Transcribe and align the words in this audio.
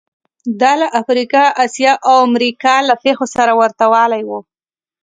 دا 0.61 0.71
له 0.81 0.87
افریقا، 1.01 1.45
اسیا 1.65 1.93
او 2.07 2.15
امریکا 2.27 2.75
کې 2.79 2.85
له 2.87 2.95
پېښو 3.03 3.25
سره 3.35 3.51
ورته 3.59 3.85
والی 3.93 4.21
و 4.25 4.29